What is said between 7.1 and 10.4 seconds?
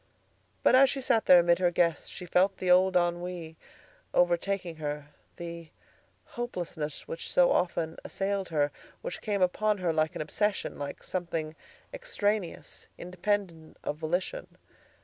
so often assailed her, which came upon her like an